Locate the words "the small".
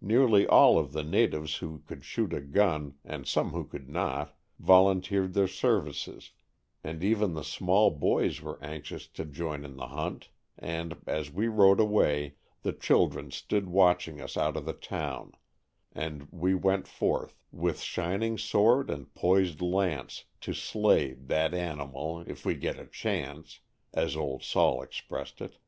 7.34-7.90